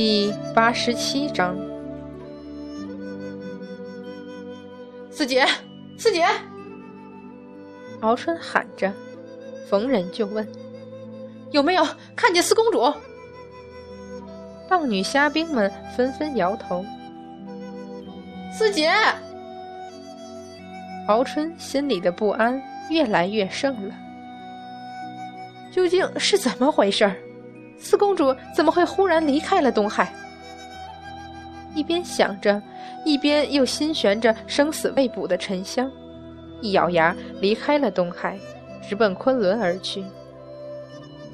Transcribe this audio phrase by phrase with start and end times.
[0.00, 1.58] 第八十七章，
[5.10, 5.44] 四姐，
[5.98, 6.24] 四姐，
[8.00, 8.92] 敖春喊着，
[9.68, 10.46] 逢人就问
[11.50, 11.84] ：“有没有
[12.14, 12.94] 看见四公主？”
[14.70, 16.86] 棒女虾兵们纷纷摇头。
[18.56, 18.92] 四姐，
[21.08, 23.92] 敖春心里的不安越来越盛了。
[25.72, 27.16] 究竟是怎么回事儿？
[27.78, 30.12] 四公主怎么会忽然离开了东海？
[31.74, 32.60] 一边想着，
[33.04, 35.90] 一边又心悬着生死未卜的沉香，
[36.60, 38.38] 一咬牙离开了东海，
[38.88, 40.04] 直奔昆仑而去。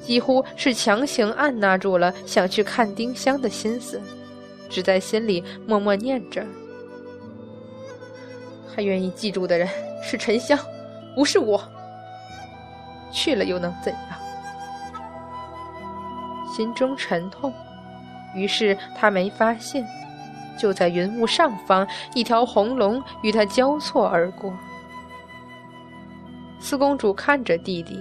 [0.01, 3.99] 几乎是强行按捺住了想去看丁香的心思，
[4.69, 6.45] 只在心里默默念着
[8.67, 9.67] ：“还愿意记住的人
[10.03, 10.59] 是沉香，
[11.15, 11.59] 不是我。
[13.11, 14.01] 去了又能怎样？”
[16.55, 17.53] 心中沉痛，
[18.33, 19.85] 于是他没发现，
[20.57, 24.53] 就在云雾上方，一条红龙与他交错而过。
[26.57, 27.99] 四公主看着弟弟，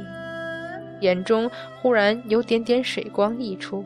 [1.01, 1.51] 眼中
[1.83, 3.85] 忽然有点点水光溢出，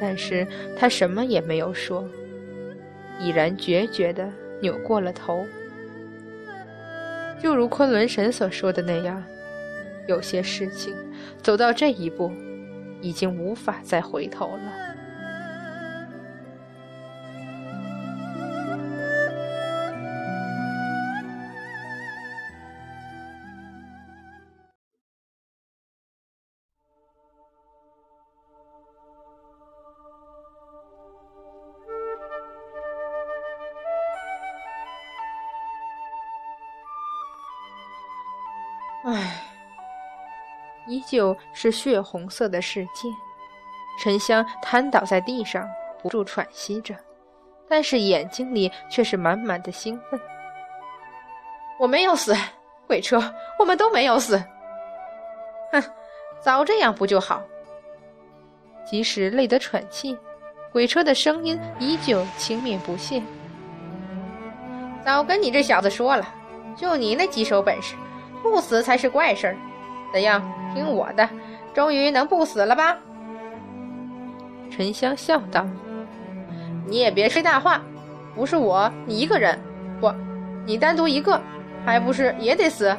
[0.00, 0.46] 但是
[0.78, 2.08] 她什么也没有说，
[3.20, 4.26] 已然决绝地
[4.62, 5.44] 扭过了头。
[7.38, 9.22] 就如昆仑神所说的那样，
[10.06, 10.94] 有些事情
[11.42, 12.32] 走到这一步。
[13.02, 15.01] 已经无法再回头了。
[41.12, 43.06] 旧是血红色的世界，
[44.02, 45.68] 沉香瘫倒在地上，
[46.02, 46.94] 不住喘息着，
[47.68, 50.18] 但是眼睛里却是满满的兴奋。
[51.78, 52.34] 我没有死，
[52.86, 53.22] 鬼车，
[53.58, 54.42] 我们都没有死。
[55.70, 55.82] 哼，
[56.40, 57.42] 早这样不就好？
[58.86, 60.16] 即使累得喘气，
[60.72, 63.22] 鬼车的声音依旧轻蔑不屑。
[65.04, 66.26] 早跟你这小子说了，
[66.74, 67.96] 就你那几手本事，
[68.42, 69.56] 不死才是怪事儿。
[70.12, 70.42] 怎样？
[70.74, 71.28] 听我的，
[71.74, 72.96] 终于能不死了吧？
[74.70, 75.66] 沉香笑道
[76.88, 77.82] ：“你也别吹大话，
[78.34, 79.58] 不是我，你一个人，
[80.00, 80.10] 不，
[80.64, 81.38] 你单独一个，
[81.84, 82.96] 还不是也得死？”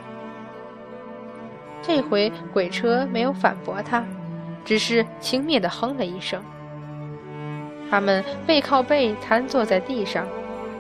[1.82, 4.06] 这回鬼车没有反驳他，
[4.64, 6.40] 只是轻蔑的哼了一声。
[7.90, 10.28] 他们背靠背瘫坐在地上，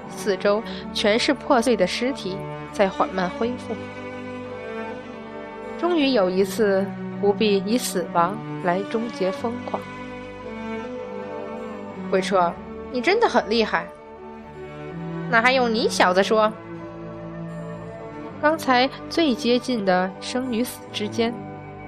[0.09, 0.61] 四周
[0.93, 2.37] 全是破碎的尸体，
[2.71, 3.73] 在缓慢恢复。
[5.83, 6.87] 终于有一次，
[7.19, 9.81] 不必以死亡来终结疯狂。
[12.09, 12.53] 鬼车，
[12.89, 13.85] 你真的很厉害。
[15.29, 16.49] 那还用你小子说？
[18.41, 21.33] 刚才最接近的生与死之间，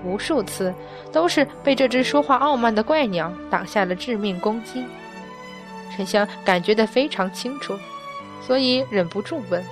[0.04, 0.74] 无数次
[1.10, 4.84] 都是被这只说话傲慢的怪鸟挡下了致命攻击。
[5.96, 7.74] 沉香感觉得非常清楚，
[8.42, 9.64] 所以忍不住问。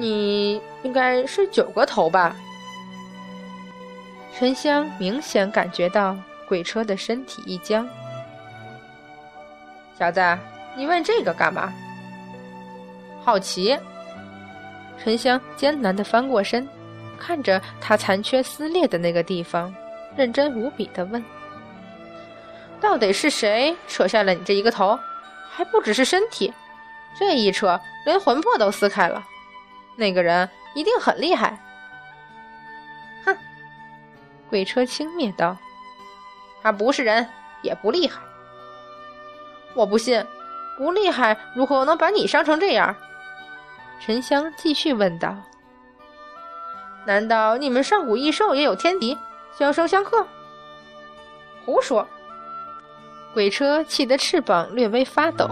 [0.00, 2.36] 你应该是九个头吧？
[4.36, 6.16] 沉香明显感觉到
[6.46, 7.88] 鬼车的身体一僵。
[9.98, 10.20] 小子，
[10.76, 11.72] 你问这个干嘛？
[13.24, 13.76] 好奇。
[15.02, 16.68] 沉香艰难的翻过身，
[17.18, 19.74] 看着他残缺撕裂的那个地方，
[20.16, 21.24] 认真无比的问
[22.80, 24.98] ：“到底是谁扯下了你这一个头？
[25.50, 26.52] 还不只是身体，
[27.18, 29.24] 这一扯，连魂魄都撕开了。”
[29.98, 31.58] 那个人一定很厉害。
[33.26, 33.36] 哼，
[34.48, 35.56] 鬼车轻蔑道
[36.62, 37.28] ：“他不是人，
[37.62, 38.20] 也不厉害。
[39.74, 40.24] 我不信，
[40.76, 42.94] 不厉害如何能把你伤成这样？”
[44.00, 45.34] 沉香继续问道
[47.04, 49.18] ：“难道你们上古异兽也有天敌，
[49.58, 50.24] 相生相克？”
[51.66, 52.06] 胡说！
[53.34, 55.50] 鬼车气得翅膀略微发抖。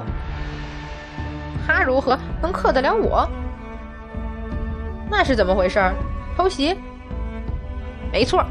[1.67, 3.29] 他如何能克得了我？
[5.09, 5.81] 那是怎么回事？
[6.37, 6.77] 偷袭？
[8.13, 8.45] 没错，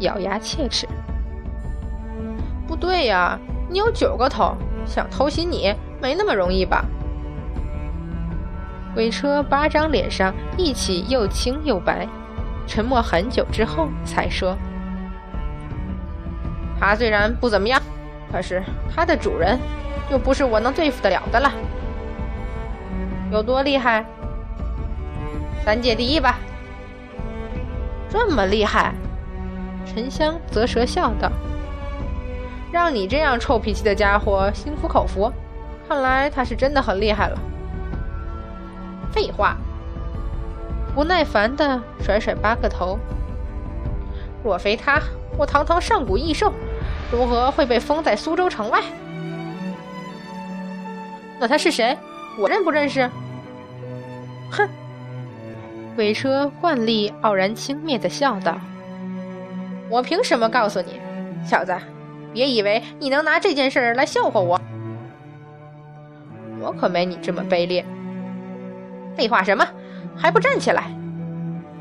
[0.00, 0.88] 咬牙切齿。
[2.66, 3.38] 不对呀，
[3.68, 4.56] 你有九个头，
[4.86, 6.84] 想偷袭你没那么容易吧？
[8.94, 12.06] 鬼车八张脸上一起又青又白，
[12.66, 14.56] 沉默很久之后才说
[16.78, 17.80] ：“他虽然不怎么样，
[18.30, 18.62] 可是
[18.94, 19.58] 他的主人
[20.10, 21.50] 又不是我能对付得了的了。
[23.30, 24.04] 有多厉害？”
[25.64, 26.38] 三界第一吧，
[28.10, 28.92] 这么厉害？
[29.86, 31.30] 沉香啧舌笑道
[32.72, 35.32] ：“让你这样臭脾气的家伙心服口服，
[35.88, 37.38] 看来他是真的很厉害了。
[39.12, 39.56] 废话，
[40.94, 42.98] 不耐烦的甩甩八个头。
[44.42, 45.00] 若非他，
[45.36, 46.52] 我堂堂上古异兽，
[47.12, 48.82] 如何会被封在苏州城外？
[51.38, 51.96] 那他是谁？
[52.38, 53.08] 我认不认识？
[54.50, 54.68] 哼！
[55.94, 58.58] 鬼车惯例傲然轻蔑的笑道
[59.90, 60.98] ：“我凭什么告诉你，
[61.44, 61.76] 小子？
[62.32, 64.58] 别以为你能拿这件事来笑话我，
[66.60, 67.84] 我可没你这么卑劣。
[69.14, 69.68] 废话什么？
[70.16, 70.90] 还不站起来！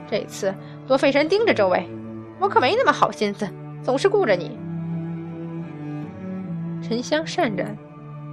[0.09, 0.53] 这次
[0.85, 1.87] 多费神盯着周围，
[2.37, 3.47] 我可没那么好心思，
[3.81, 4.57] 总是顾着你。”
[6.83, 7.77] 沉香善然，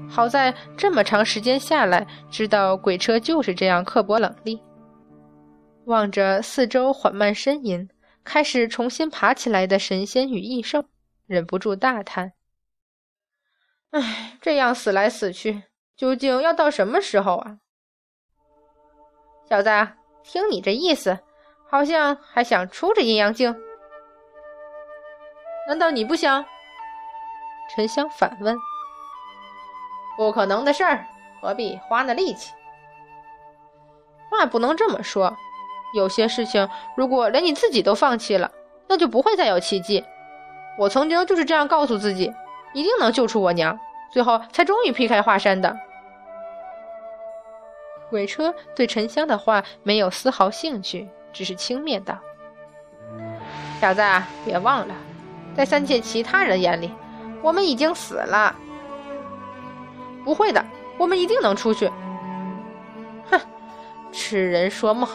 [0.08, 4.60] 好在这么长时间下来，知道鬼车就是这样刻薄冷厉。
[5.88, 7.88] 望着四周缓慢呻吟、
[8.22, 10.84] 开始重新爬起来的神仙与异兽，
[11.26, 12.34] 忍不住大叹
[13.92, 15.62] ：“唉，这样死来死去，
[15.96, 17.58] 究竟要到什么时候啊？”
[19.48, 19.70] 小子，
[20.22, 21.20] 听你这意思，
[21.70, 23.56] 好像还想出这阴阳镜？
[25.66, 26.44] 难道你不想？
[27.74, 28.54] 沉香反问
[30.18, 31.06] ：“不可能的事儿，
[31.40, 32.52] 何必花那力气？”
[34.30, 35.34] 话不能这么说。
[35.94, 38.50] 有些事情，如果连你自己都放弃了，
[38.86, 40.04] 那就不会再有奇迹。
[40.78, 42.32] 我曾经就是这样告诉自己，
[42.72, 43.78] 一定能救出我娘，
[44.12, 45.76] 最后才终于劈开华山的。
[48.10, 52.16] 鬼车对沉香的话没有丝毫兴趣，只是轻蔑道
[53.80, 54.02] ：“小子，
[54.44, 54.94] 别忘了，
[55.54, 56.90] 在三界其他人眼里，
[57.42, 58.54] 我们已经死了。
[60.24, 60.64] 不会的，
[60.96, 61.90] 我们一定能出去。”
[63.30, 63.40] 哼，
[64.12, 65.08] 痴人说梦。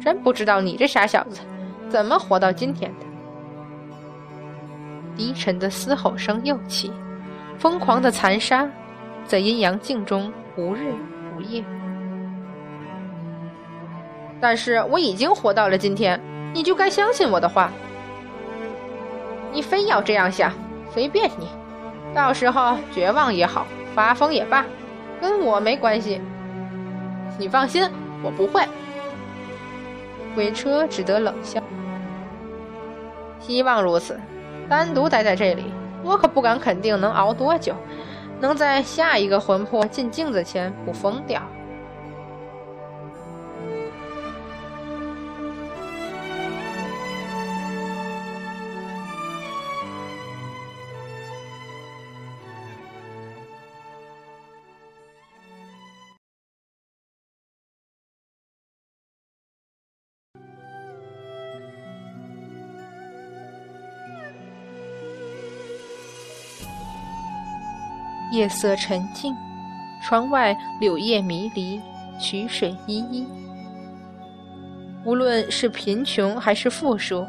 [0.00, 1.40] 真不知道你这傻小子
[1.88, 3.06] 怎么活到今天的！
[5.16, 6.92] 低沉的嘶吼声又起，
[7.58, 8.68] 疯狂的残杀
[9.24, 10.94] 在阴阳镜中无日
[11.36, 11.64] 无夜。
[14.40, 16.20] 但是我已经活到了今天，
[16.54, 17.72] 你就该相信我的话。
[19.52, 20.52] 你非要这样想，
[20.92, 21.48] 随便你。
[22.14, 24.64] 到时候绝望也好，发疯也罢，
[25.20, 26.20] 跟我没关系。
[27.38, 27.90] 你放心，
[28.22, 28.62] 我不会。
[30.38, 31.60] 鬼车只得冷笑，
[33.40, 34.16] 希望如此。
[34.68, 35.64] 单独待在这里，
[36.04, 37.74] 我可不敢肯定能熬多久，
[38.38, 41.42] 能在下一个魂魄进镜子前不疯掉。
[68.30, 69.34] 夜色沉静，
[70.02, 71.80] 窗外柳叶迷离，
[72.20, 73.26] 曲水依依。
[75.04, 77.26] 无论是贫穷还是富庶，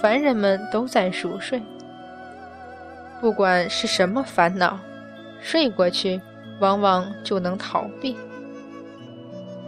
[0.00, 1.60] 凡人们都在熟睡。
[3.20, 4.78] 不管是什么烦恼，
[5.40, 6.20] 睡过去，
[6.60, 8.16] 往往就能逃避。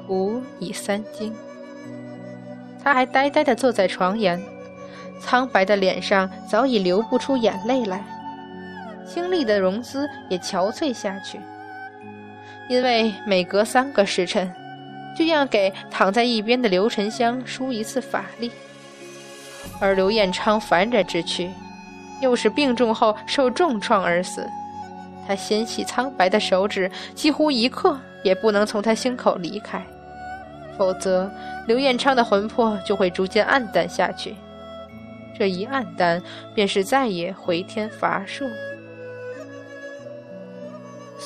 [0.08, 1.32] 吾已三更。
[2.82, 4.42] 他还呆呆地坐在床沿，
[5.20, 8.04] 苍白的脸上早已流不出眼泪来。
[9.06, 11.40] 清丽的容姿也憔悴下去，
[12.68, 14.52] 因为每隔三个时辰，
[15.16, 18.50] 就要给躺在一边的刘沉香输一次法力。
[19.80, 21.50] 而刘彦昌烦着之躯，
[22.20, 24.48] 又是病重后受重创而死，
[25.26, 29.84] 他纤细苍白的手指几乎一刻也不能从他心口离开，
[30.78, 31.30] 否则
[31.66, 34.34] 刘彦昌的魂魄就会逐渐暗淡下去。
[35.36, 36.22] 这一暗淡，
[36.54, 38.46] 便是再也回天乏术。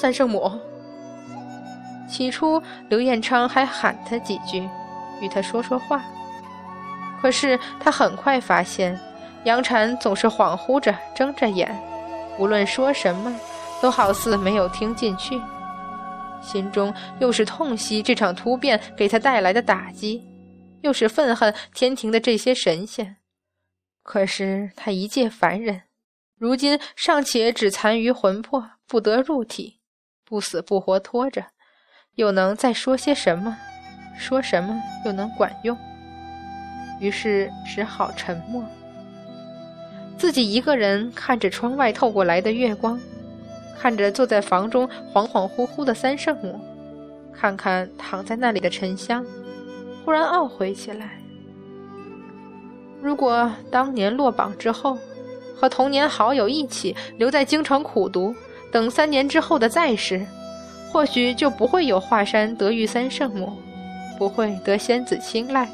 [0.00, 0.48] 三圣母。
[2.08, 4.68] 起初，刘彦昌还喊他几句，
[5.20, 6.00] 与他说说话。
[7.20, 8.96] 可是他很快发现，
[9.44, 11.76] 杨婵总是恍惚着、睁着眼，
[12.38, 13.34] 无论说什么，
[13.82, 15.40] 都好似没有听进去。
[16.40, 20.24] 心中又是痛惜这场突变给他带来的打击，
[20.82, 23.16] 又是愤恨天庭的这些神仙。
[24.04, 25.82] 可是他一介凡人，
[26.38, 29.77] 如今尚且只残余魂魄，不得入体。
[30.28, 31.46] 不死不活拖着，
[32.16, 33.56] 又能再说些什么？
[34.18, 35.74] 说什么又能管用？
[37.00, 38.62] 于是只好沉默。
[40.18, 43.00] 自己一个人看着窗外透过来的月光，
[43.80, 46.60] 看着坐在房中恍恍惚惚的三圣母，
[47.32, 49.24] 看看躺在那里的沉香，
[50.04, 51.18] 忽然懊悔起来。
[53.00, 54.98] 如果当年落榜之后，
[55.56, 58.34] 和童年好友一起留在京城苦读，
[58.70, 60.26] 等三年之后的再试，
[60.92, 63.52] 或许就不会有华山得遇三圣母，
[64.18, 65.68] 不会得仙子青睐，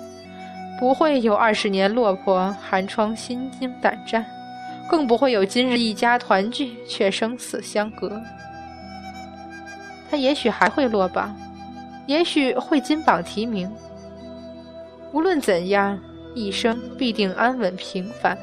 [0.79, 4.25] 不会有二十年落魄寒窗心惊胆战，
[4.89, 8.21] 更不会有今日一家团聚却生死相隔。
[10.11, 11.35] 他也许还会落榜，
[12.07, 13.71] 也许会金榜题名。
[15.13, 15.99] 无论怎样，
[16.35, 18.37] 一生必定安稳平凡。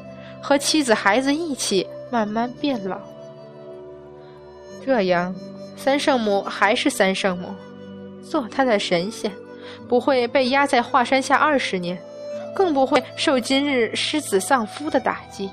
[0.44, 2.98] 和妻子孩子一起慢慢变老，
[4.84, 5.34] 这样，
[5.76, 7.54] 三圣母还是三圣母，
[8.22, 9.30] 做他的神仙，
[9.88, 11.96] 不会被压在华山下二十年，
[12.54, 15.50] 更不会受今日失子丧夫的打击。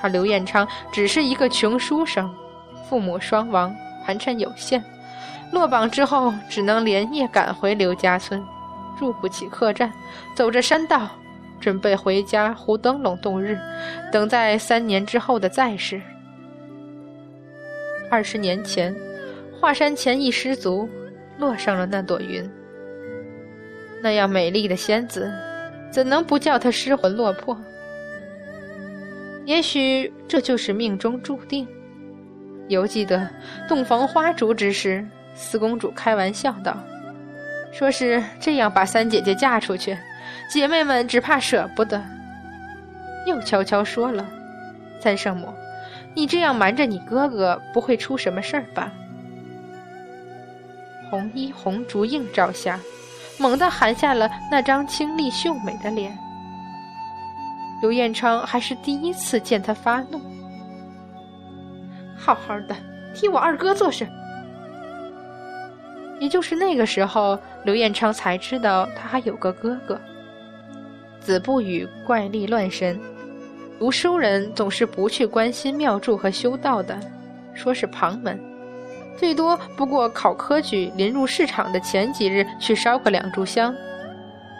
[0.00, 2.32] 他刘彦昌只是一个穷书生，
[2.88, 3.74] 父母双亡，
[4.06, 4.82] 盘缠有限，
[5.50, 8.40] 落榜之后只能连夜赶回刘家村，
[8.98, 9.92] 住不起客栈，
[10.36, 11.08] 走着山道。
[11.60, 13.58] 准备回家糊灯笼度日，
[14.12, 16.00] 等在三年之后的再世。
[18.10, 18.94] 二十年前，
[19.60, 20.88] 华山前一失足，
[21.38, 22.48] 落上了那朵云。
[24.02, 25.32] 那样美丽的仙子，
[25.90, 27.56] 怎能不叫他失魂落魄？
[29.44, 31.66] 也许这就是命中注定。
[32.68, 33.28] 犹记得
[33.66, 36.76] 洞房花烛之时，四公主开玩笑道
[37.72, 39.96] ：“说是这样把三姐姐嫁出去。”
[40.50, 42.02] 姐妹们只怕舍不得，
[43.26, 44.26] 又悄悄说了
[45.00, 45.52] ：“三圣母，
[46.18, 48.92] 你这样瞒着你哥哥，不会出什么事儿吧？”
[51.08, 52.80] 红衣红烛映照下，
[53.38, 56.18] 猛地含下了那张清丽秀美的脸。
[57.80, 60.20] 刘彦昌还是第一次见他发怒，
[62.16, 62.74] 好好的
[63.14, 64.04] 替我二哥做事。
[66.18, 70.00] 也就是那个时候，刘彦昌才知道他还有个哥哥。
[71.20, 72.98] 子不语怪力乱神，
[73.78, 76.98] 读书人总是不去关心庙祝和修道的，
[77.54, 78.38] 说是旁门，
[79.16, 83.72] 最多不过考科举临入市场的前几日去烧个两炷香。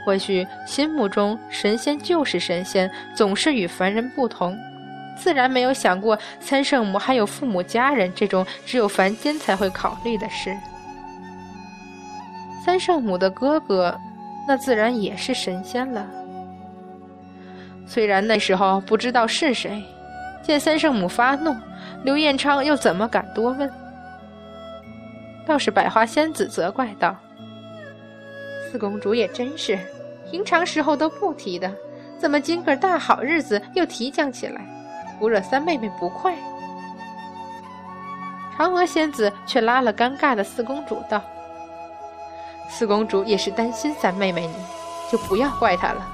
[0.06, 4.56] 或许心目中神仙就是神仙，总是与凡人不同，
[5.16, 10.56] 自然没有想过三圣母还有父母家人这种只有凡间才会考虑的事。
[12.64, 13.98] 三圣母的哥哥，
[14.46, 16.06] 那自然也是神仙了。
[17.88, 19.82] 虽然那时候不知道是谁，
[20.42, 21.56] 见三圣母发怒，
[22.04, 23.68] 刘彦昌又怎么敢多问？
[25.46, 27.16] 倒是百花仙子责怪道
[28.70, 29.78] ：“四公主也真是，
[30.30, 31.72] 平常时候都不提的，
[32.18, 34.60] 怎么今个大好日子又提讲起来，
[35.18, 36.36] 不惹三妹妹不快？”
[38.58, 41.22] 嫦娥仙子却拉了尴尬的四公主道
[42.68, 44.54] ：“四公主也是担心三妹妹你，
[45.10, 46.06] 就不要怪她了。”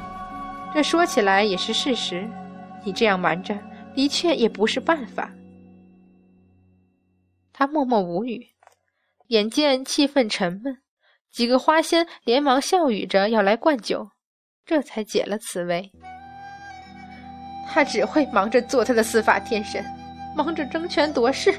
[0.75, 2.29] 这说起来也是事实，
[2.83, 3.57] 你这样瞒着，
[3.95, 5.31] 的确也不是办法。
[7.53, 8.45] 他默默无语，
[9.29, 10.79] 眼见气氛沉闷，
[11.31, 14.09] 几个花仙连忙笑语着要来灌酒，
[14.67, 15.93] 这才解了此围。
[17.69, 19.85] 他只会忙着做他的司法天神，
[20.35, 21.55] 忙着争权夺势，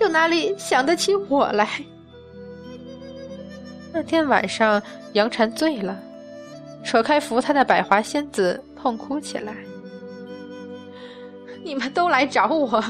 [0.00, 1.66] 又哪里想得起我来？
[3.90, 4.82] 那天晚上，
[5.14, 5.98] 杨婵醉了。
[6.84, 9.54] 扯开扶他的百花仙子，痛哭起来。
[11.62, 12.82] 你们都来找我，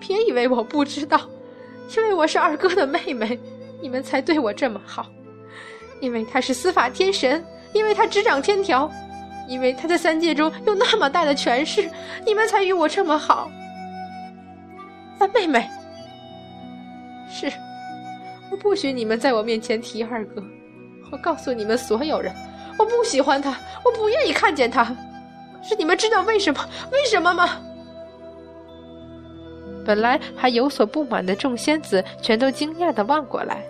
[0.00, 1.20] 别以为我不知道，
[1.94, 3.38] 因为我是二哥的妹妹，
[3.82, 5.06] 你们才对我这么好。
[6.00, 8.90] 因为他是司法天神，因为他执掌天条，
[9.46, 11.88] 因为他在三界中有那么大的权势，
[12.24, 13.50] 你们才与我这么好。
[15.18, 15.68] 三妹妹，
[17.30, 17.52] 是，
[18.50, 20.42] 我不许你们在我面前提二哥，
[21.12, 22.34] 我告诉你们所有人。
[22.78, 24.84] 我不喜欢他，我不愿意看见他。
[25.62, 26.68] 是你们知道为什么？
[26.92, 27.58] 为什么吗？
[29.86, 33.62] 本来还有所不满的众仙子，全都惊讶的望过来。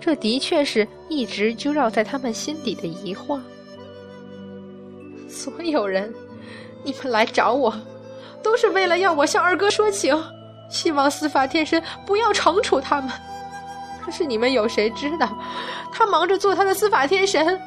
[0.00, 3.40] 这的确是一直就绕在他们心底的疑惑。
[5.28, 6.12] 所有人，
[6.82, 7.72] 你们来找我，
[8.42, 10.20] 都是为了要我向二哥说情，
[10.68, 13.10] 希望司法天神不要惩处他们。
[14.12, 15.36] 是你们有谁知道，
[15.90, 17.58] 他忙着做他的司法天神。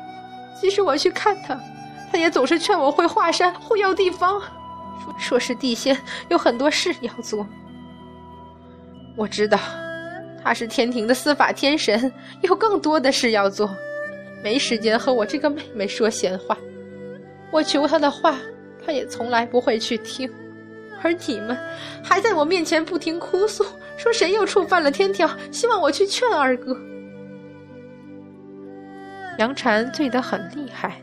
[0.62, 1.60] 即使我去看他，
[2.12, 4.40] 他也总是劝我回华山护佑地方，
[5.04, 5.98] 说说是地仙
[6.30, 7.46] 有很多事要做。
[9.18, 9.60] 我知道，
[10.42, 12.12] 他是天庭的司法天神，
[12.42, 13.70] 有更多的事要做，
[14.44, 16.58] 没时间和我这个妹妹说闲话。
[17.52, 18.36] 我求他的话，
[18.86, 20.32] 他也从来不会去听。
[21.06, 21.56] 而你们，
[22.04, 23.64] 还在我面前不停哭诉。
[23.96, 25.30] 说谁又触犯了天条？
[25.52, 26.76] 希望我去劝二哥。
[29.38, 30.96] 杨婵醉得很厉害，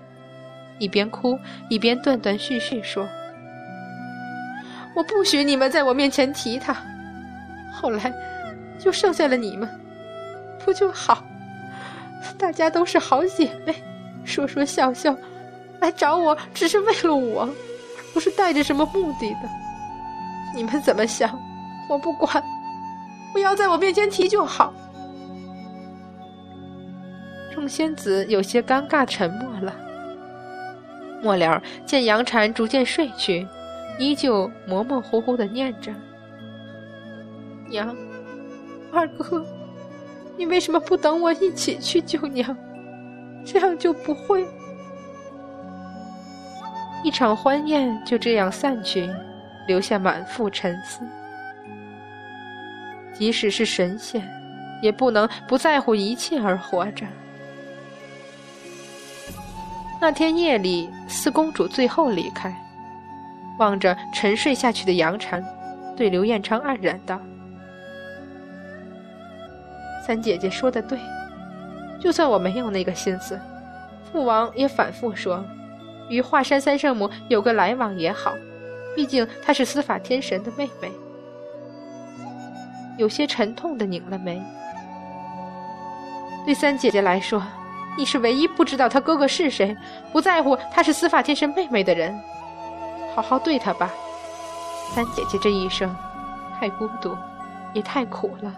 [0.80, 3.08] 一边哭一边断断续续说
[4.96, 6.76] ：“我不许你们在我面前提他。
[7.72, 8.12] 后来，
[8.80, 9.68] 就剩下了你们，
[10.64, 11.24] 不就好？
[12.36, 13.72] 大家都是好姐妹，
[14.24, 15.16] 说说笑笑，
[15.78, 17.48] 来找我只是为了我，
[18.12, 19.48] 不是带着什么目的的。
[20.54, 21.38] 你们怎么想，
[21.88, 22.42] 我不管，
[23.32, 24.72] 不要在我面前提就好。
[27.54, 29.74] 众仙子有些尴尬，沉默了。
[31.22, 33.46] 末了，见杨婵逐渐睡去，
[33.98, 35.92] 依旧模模糊糊的念着
[37.70, 37.94] ：“娘，
[38.92, 39.44] 二哥，
[40.36, 42.56] 你为什么不等我一起去救娘？
[43.44, 44.44] 这样就不会……”
[47.04, 49.08] 一场欢宴就这样散去，
[49.66, 51.00] 留下满腹沉思。
[53.12, 54.22] 即使是神仙，
[54.80, 57.06] 也不能不在乎一切而活着。
[60.00, 62.52] 那天夜里，四公主最后离开，
[63.58, 65.44] 望着沉睡下去的杨婵，
[65.96, 67.20] 对刘彦昌黯然道
[70.04, 70.98] ：“三姐姐说的对，
[72.00, 73.38] 就算我没有那个心思，
[74.10, 75.44] 父王也反复说，
[76.08, 78.34] 与华山三圣母有个来往也好，
[78.94, 80.92] 毕竟她是司法天神的妹妹。”
[82.98, 84.42] 有些沉痛的拧了眉。
[86.44, 87.42] 对三姐姐来说。
[87.94, 89.76] 你是唯一不知道她哥哥是谁，
[90.12, 92.18] 不在乎她是司法天神妹妹的人，
[93.14, 93.92] 好好对她吧。
[94.94, 95.94] 三姐姐这一生，
[96.58, 97.14] 太孤独，
[97.74, 98.50] 也太苦了。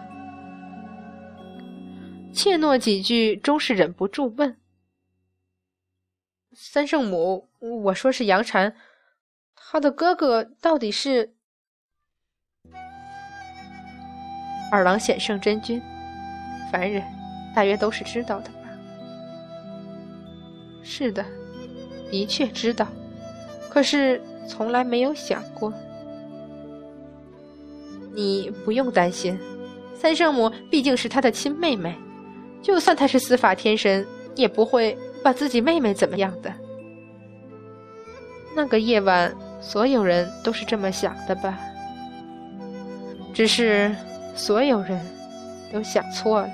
[2.33, 4.55] 怯懦几句，终是忍不住问
[6.55, 8.73] ：“三圣母，我说是杨禅，
[9.71, 11.33] 他的哥哥到底是？”
[14.71, 15.81] 二郎显圣真君，
[16.71, 17.03] 凡人
[17.55, 18.69] 大约都是知道的吧。
[20.83, 21.25] 是的，
[22.11, 22.87] 的确知道，
[23.69, 25.73] 可是从来没有想过。
[28.13, 29.37] 你不用担心，
[29.93, 31.95] 三圣母毕竟是他的亲妹妹，
[32.61, 36.53] 就算他是司法天神，也不会把自己妹妹怎么样的。
[38.55, 39.35] 那个夜晚，
[39.67, 41.57] 所有人都是这么想的吧？
[43.33, 43.93] 只是，
[44.35, 45.03] 所有人
[45.73, 46.49] 都想错了。